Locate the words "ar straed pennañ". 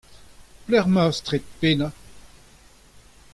1.09-1.93